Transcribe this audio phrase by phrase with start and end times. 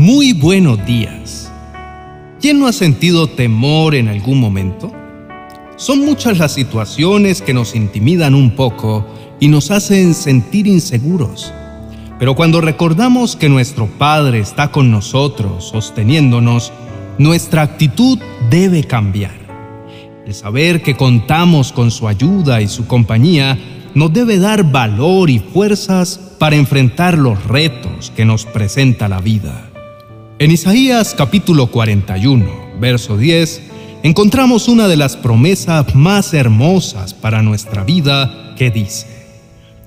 [0.00, 1.52] Muy buenos días.
[2.40, 4.90] ¿Quién no ha sentido temor en algún momento?
[5.76, 9.06] Son muchas las situaciones que nos intimidan un poco
[9.40, 11.52] y nos hacen sentir inseguros.
[12.18, 16.72] Pero cuando recordamos que nuestro Padre está con nosotros, sosteniéndonos,
[17.18, 19.36] nuestra actitud debe cambiar.
[20.24, 23.58] El saber que contamos con su ayuda y su compañía
[23.92, 29.69] nos debe dar valor y fuerzas para enfrentar los retos que nos presenta la vida.
[30.40, 32.46] En Isaías capítulo 41,
[32.80, 33.60] verso 10,
[34.02, 39.06] encontramos una de las promesas más hermosas para nuestra vida que dice,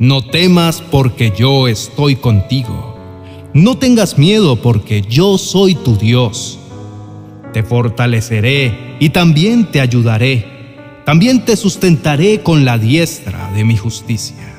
[0.00, 2.98] No temas porque yo estoy contigo,
[3.54, 6.58] no tengas miedo porque yo soy tu Dios.
[7.52, 10.44] Te fortaleceré y también te ayudaré,
[11.04, 14.52] también te sustentaré con la diestra de mi justicia.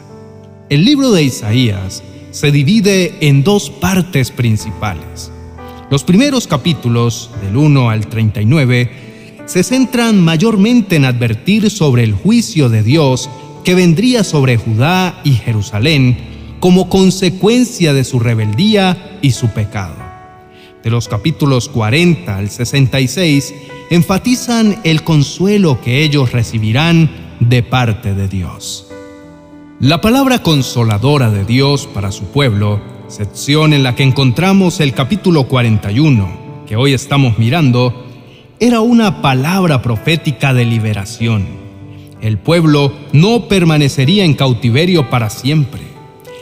[0.69, 2.01] El libro de Isaías
[2.31, 5.33] se divide en dos partes principales.
[5.91, 12.69] Los primeros capítulos, del 1 al 39, se centran mayormente en advertir sobre el juicio
[12.69, 13.29] de Dios
[13.65, 16.17] que vendría sobre Judá y Jerusalén
[16.61, 19.95] como consecuencia de su rebeldía y su pecado.
[20.81, 23.53] De los capítulos 40 al 66
[23.89, 28.87] enfatizan el consuelo que ellos recibirán de parte de Dios.
[29.81, 32.79] La palabra consoladora de Dios para su pueblo
[33.19, 38.05] en la que encontramos el capítulo 41, que hoy estamos mirando,
[38.57, 41.45] era una palabra profética de liberación.
[42.21, 45.81] El pueblo no permanecería en cautiverio para siempre.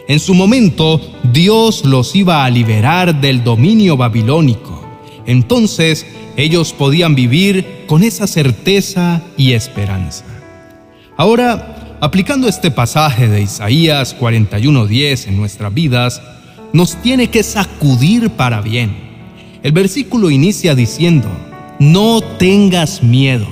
[0.07, 1.01] En su momento,
[1.33, 4.85] Dios los iba a liberar del dominio babilónico.
[5.25, 6.05] Entonces,
[6.37, 10.23] ellos podían vivir con esa certeza y esperanza.
[11.17, 16.21] Ahora, aplicando este pasaje de Isaías 41:10 en nuestras vidas,
[16.73, 18.95] nos tiene que sacudir para bien.
[19.63, 21.27] El versículo inicia diciendo,
[21.79, 23.47] no tengas miedo.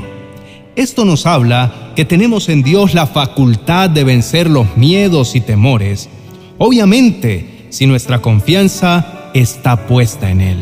[0.75, 6.09] Esto nos habla que tenemos en Dios la facultad de vencer los miedos y temores,
[6.57, 10.57] obviamente si nuestra confianza está puesta en Él.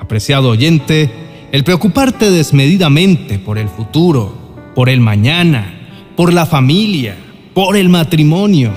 [0.00, 1.10] Apreciado oyente,
[1.52, 4.36] el preocuparte desmedidamente por el futuro,
[4.74, 5.72] por el mañana,
[6.16, 7.16] por la familia,
[7.54, 8.72] por el matrimonio,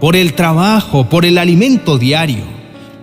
[0.00, 2.44] por el trabajo, por el alimento diario,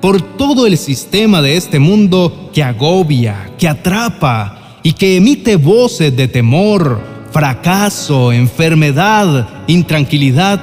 [0.02, 6.16] por todo el sistema de este mundo que agobia, que atrapa y que emite voces
[6.16, 7.02] de temor,
[7.32, 10.62] fracaso, enfermedad, intranquilidad,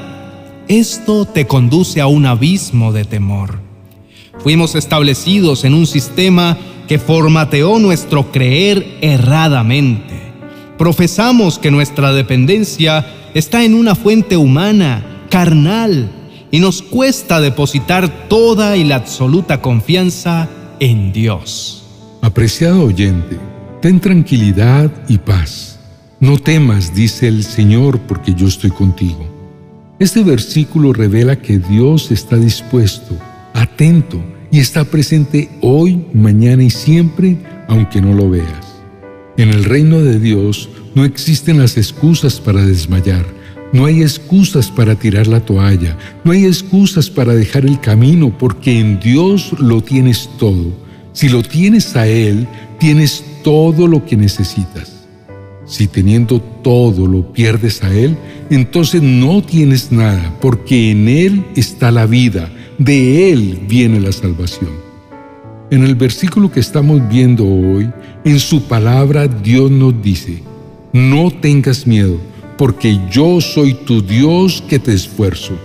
[0.69, 3.61] esto te conduce a un abismo de temor.
[4.39, 6.57] Fuimos establecidos en un sistema
[6.89, 10.33] que formateó nuestro creer erradamente.
[10.79, 16.11] Profesamos que nuestra dependencia está en una fuente humana, carnal,
[16.53, 20.49] y nos cuesta depositar toda y la absoluta confianza
[20.79, 21.83] en Dios.
[22.21, 23.39] Apreciado oyente,
[23.81, 25.81] ten tranquilidad y paz.
[26.21, 29.27] No temas, dice el Señor, porque yo estoy contigo.
[29.99, 33.17] Este versículo revela que Dios está dispuesto,
[33.55, 38.83] atento y está presente hoy, mañana y siempre, aunque no lo veas.
[39.39, 43.25] En el reino de Dios no existen las excusas para desmayar
[43.73, 48.79] no hay excusas para tirar la toalla, no hay excusas para dejar el camino, porque
[48.79, 50.73] en Dios lo tienes todo.
[51.13, 52.47] Si lo tienes a Él,
[52.79, 55.07] tienes todo lo que necesitas.
[55.65, 58.17] Si teniendo todo lo pierdes a Él,
[58.51, 64.71] entonces no tienes nada, porque en Él está la vida, de Él viene la salvación.
[65.71, 67.91] En el versículo que estamos viendo hoy,
[68.25, 70.43] en su palabra Dios nos dice,
[70.93, 72.32] no tengas miedo
[72.63, 75.59] porque yo soy tu Dios que te esfuerzo.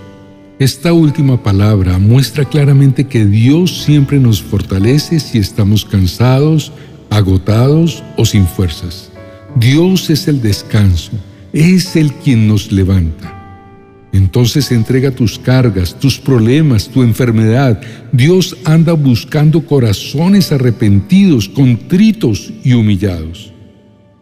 [0.58, 6.72] Esta última palabra muestra claramente que Dios siempre nos fortalece si estamos cansados,
[7.12, 9.12] agotados o sin fuerzas.
[9.58, 11.12] Dios es el descanso,
[11.54, 14.08] es el quien nos levanta.
[14.12, 17.80] Entonces entrega tus cargas, tus problemas, tu enfermedad.
[18.12, 23.54] Dios anda buscando corazones arrepentidos, contritos y humillados.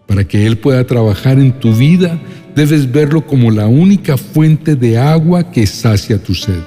[0.07, 2.19] Para que Él pueda trabajar en tu vida,
[2.55, 6.61] debes verlo como la única fuente de agua que sacia tu sed.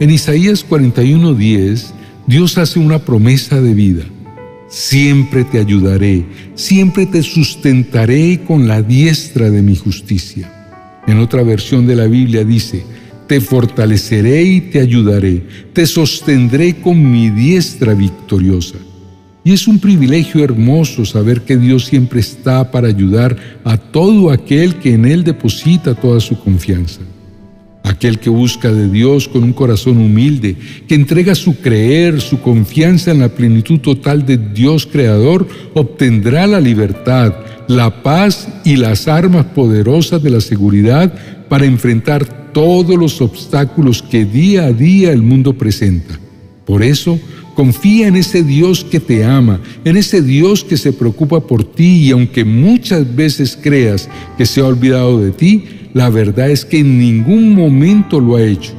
[0.00, 1.92] En Isaías 41:10,
[2.26, 4.04] Dios hace una promesa de vida.
[4.68, 6.24] Siempre te ayudaré,
[6.54, 10.50] siempre te sustentaré con la diestra de mi justicia.
[11.06, 12.82] En otra versión de la Biblia dice,
[13.28, 15.42] te fortaleceré y te ayudaré,
[15.72, 18.78] te sostendré con mi diestra victoriosa.
[19.46, 24.76] Y es un privilegio hermoso saber que Dios siempre está para ayudar a todo aquel
[24.76, 27.02] que en Él deposita toda su confianza.
[27.82, 30.56] Aquel que busca de Dios con un corazón humilde,
[30.88, 36.62] que entrega su creer, su confianza en la plenitud total de Dios Creador, obtendrá la
[36.62, 37.34] libertad,
[37.68, 41.12] la paz y las armas poderosas de la seguridad
[41.50, 42.24] para enfrentar
[42.54, 46.18] todos los obstáculos que día a día el mundo presenta.
[46.64, 47.20] Por eso,
[47.54, 52.06] confía en ese Dios que te ama, en ese Dios que se preocupa por ti
[52.06, 55.64] y aunque muchas veces creas que se ha olvidado de ti,
[55.94, 58.72] la verdad es que en ningún momento lo ha hecho.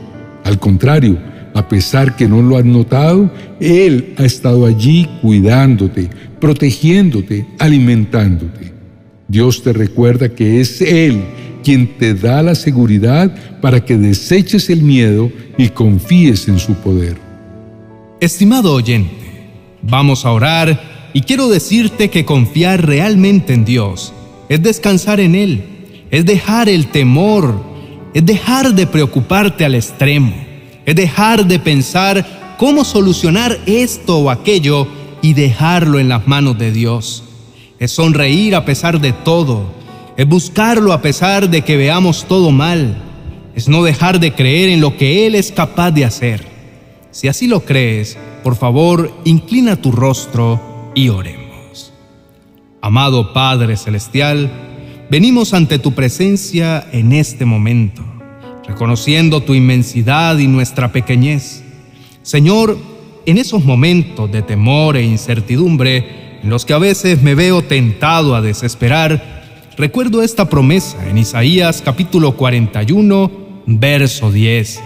[0.43, 1.17] Al contrario,
[1.55, 8.73] a pesar que no lo has notado, Él ha estado allí cuidándote, protegiéndote, alimentándote.
[9.27, 11.23] Dios te recuerda que es Él
[11.63, 17.24] quien te da la seguridad para que deseches el miedo y confíes en su poder.
[18.19, 19.49] Estimado oyente,
[19.81, 24.13] vamos a orar y quiero decirte que confiar realmente en Dios
[24.49, 25.75] es descansar en Él
[26.11, 27.61] es dejar el temor,
[28.13, 30.33] es dejar de preocuparte al extremo,
[30.85, 34.87] es dejar de pensar cómo solucionar esto o aquello
[35.21, 37.23] y dejarlo en las manos de Dios.
[37.79, 39.65] Es sonreír a pesar de todo,
[40.15, 42.95] es buscarlo a pesar de que veamos todo mal,
[43.55, 46.54] es no dejar de creer en lo que Él es capaz de hacer.
[47.15, 51.93] Si así lo crees, por favor, inclina tu rostro y oremos.
[52.81, 54.51] Amado Padre Celestial,
[55.09, 58.03] Venimos ante tu presencia en este momento,
[58.67, 61.63] reconociendo tu inmensidad y nuestra pequeñez.
[62.23, 62.75] Señor,
[63.27, 68.33] en esos momentos de temor e incertidumbre, en los que a veces me veo tentado
[68.33, 73.31] a desesperar, recuerdo esta promesa en Isaías capítulo 41,
[73.67, 74.81] verso 10,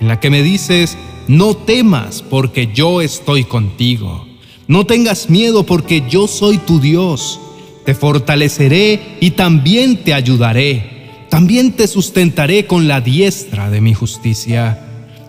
[0.00, 0.98] en la que me dices,
[1.28, 4.26] no temas porque yo estoy contigo,
[4.66, 7.40] no tengas miedo porque yo soy tu Dios
[7.84, 11.26] te fortaleceré y también te ayudaré.
[11.28, 14.86] También te sustentaré con la diestra de mi justicia.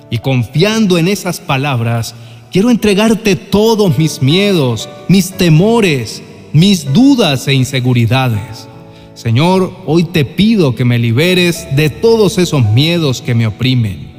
[0.09, 2.13] Y confiando en esas palabras,
[2.51, 8.67] quiero entregarte todos mis miedos, mis temores, mis dudas e inseguridades.
[9.15, 14.12] Señor, hoy te pido que me liberes de todos esos miedos que me oprimen.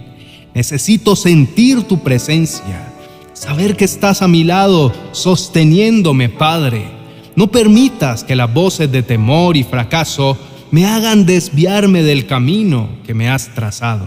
[0.55, 2.93] Necesito sentir tu presencia,
[3.33, 6.95] saber que estás a mi lado, sosteniéndome, Padre
[7.37, 10.39] no permitas que las voces de temor y fracaso
[10.71, 14.07] me hagan desviarme del camino que me has trazado.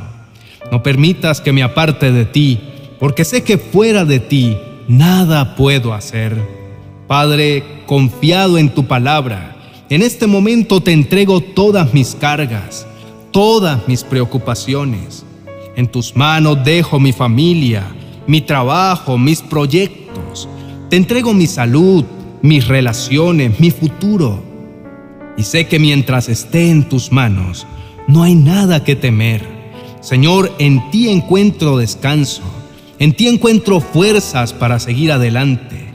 [0.72, 2.60] No permitas que me aparte de ti,
[3.00, 4.58] porque sé que fuera de ti
[4.88, 6.38] nada puedo hacer.
[7.08, 9.56] Padre, confiado en tu palabra,
[9.90, 12.88] en este momento te entrego todas mis cargas,
[13.32, 15.26] todas mis preocupaciones.
[15.77, 17.85] En tus manos dejo mi familia,
[18.25, 20.50] mi trabajo, mis proyectos.
[20.89, 22.03] Te entrego mi salud,
[22.41, 24.44] mis relaciones, mi futuro.
[25.38, 27.68] Y sé que mientras esté en tus manos,
[28.07, 29.45] no hay nada que temer.
[30.01, 32.41] Señor, en ti encuentro descanso,
[32.97, 35.94] en ti encuentro fuerzas para seguir adelante.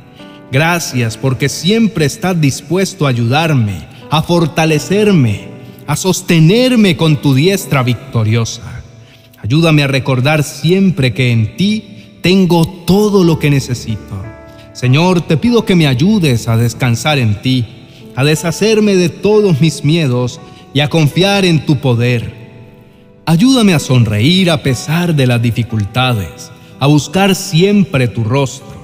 [0.53, 5.49] Gracias porque siempre estás dispuesto a ayudarme, a fortalecerme,
[5.89, 8.82] a sostenerme con tu diestra victoriosa.
[9.43, 14.23] Ayúdame a recordar siempre que en ti tengo todo lo que necesito
[14.73, 17.67] Señor, te pido que me ayudes a descansar en ti,
[18.17, 20.41] a deshacerme de todos mis miedos
[20.73, 22.33] y a confiar en tu poder.
[23.27, 26.51] Ayúdame a sonreír a pesar de las dificultades,
[26.81, 28.75] a buscar siempre tu rostro,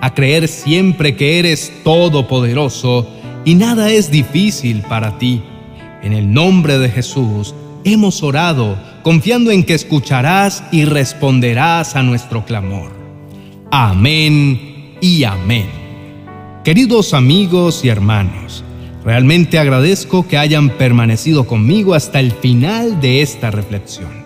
[0.00, 3.08] a creer siempre que eres todopoderoso
[3.44, 5.42] y nada es difícil para ti.
[6.04, 7.52] En el nombre de Jesús
[7.84, 12.92] hemos orado confiando en que escucharás y responderás a nuestro clamor.
[13.70, 15.66] Amén y amén.
[16.64, 18.64] Queridos amigos y hermanos,
[19.04, 24.22] realmente agradezco que hayan permanecido conmigo hasta el final de esta reflexión.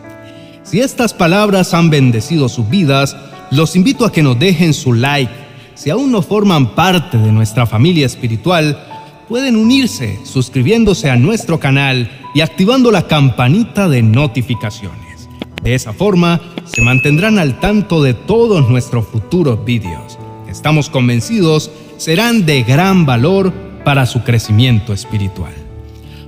[0.63, 3.17] Si estas palabras han bendecido sus vidas,
[3.51, 5.33] los invito a que nos dejen su like.
[5.75, 8.86] Si aún no forman parte de nuestra familia espiritual,
[9.29, 15.29] pueden unirse suscribiéndose a nuestro canal y activando la campanita de notificaciones.
[15.63, 20.19] De esa forma, se mantendrán al tanto de todos nuestros futuros vídeos
[20.57, 23.53] estamos convencidos, serán de gran valor
[23.85, 25.53] para su crecimiento espiritual.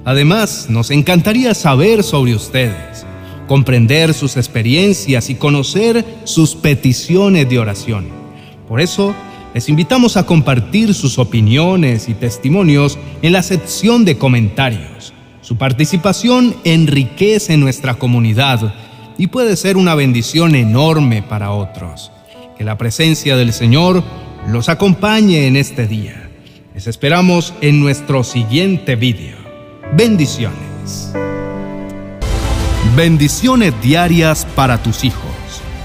[0.04, 3.06] Además, nos encantaría saber sobre ustedes,
[3.46, 8.08] comprender sus experiencias y conocer sus peticiones de oración.
[8.68, 9.14] Por eso,
[9.58, 15.12] les invitamos a compartir sus opiniones y testimonios en la sección de comentarios.
[15.40, 18.72] Su participación enriquece nuestra comunidad
[19.18, 22.12] y puede ser una bendición enorme para otros.
[22.56, 24.04] Que la presencia del Señor
[24.46, 26.30] los acompañe en este día.
[26.72, 29.38] Les esperamos en nuestro siguiente vídeo.
[29.96, 31.12] Bendiciones.
[32.94, 35.27] Bendiciones diarias para tus hijos.